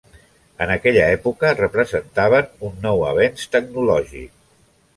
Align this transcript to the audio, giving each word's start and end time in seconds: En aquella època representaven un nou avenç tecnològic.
En 0.65 0.71
aquella 0.75 1.03
època 1.17 1.51
representaven 1.59 2.49
un 2.69 2.73
nou 2.89 3.07
avenç 3.11 3.47
tecnològic. 3.57 4.33